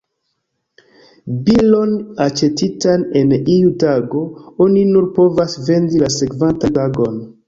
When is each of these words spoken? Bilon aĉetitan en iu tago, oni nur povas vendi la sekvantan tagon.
Bilon 1.49 1.91
aĉetitan 2.25 3.03
en 3.21 3.33
iu 3.55 3.73
tago, 3.83 4.21
oni 4.67 4.87
nur 4.95 5.11
povas 5.19 5.55
vendi 5.69 6.03
la 6.05 6.11
sekvantan 6.17 6.75
tagon. 6.79 7.21